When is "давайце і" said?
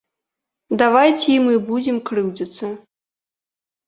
0.81-1.35